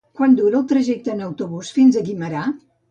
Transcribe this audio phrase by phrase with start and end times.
[0.19, 2.51] Quant dura el trajecte en autobús fins a Guimerà?